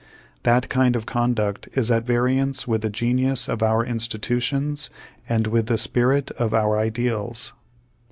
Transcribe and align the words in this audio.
That 0.41 0.67
kind 0.67 0.95
of 0.95 1.05
conduct 1.05 1.69
is 1.75 1.91
at 1.91 2.07
variance 2.07 2.67
with 2.67 2.81
the 2.81 2.89
genius 2.89 3.47
of 3.47 3.61
our 3.61 3.85
institutions 3.85 4.89
and 5.29 5.45
with 5.45 5.67
the 5.67 5.77
spirit 5.77 6.31
of 6.39 6.55
our 6.55 6.79
ideals. 6.79 7.53